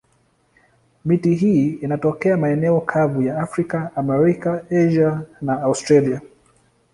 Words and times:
Miti 1.05 1.35
hii 1.35 1.69
inatokea 1.73 2.37
maeneo 2.37 2.81
kavu 2.81 3.21
ya 3.21 3.37
Afrika, 3.41 3.91
Amerika, 3.95 4.63
Asia 4.71 5.21
na 5.41 5.61
Australia. 5.61 6.21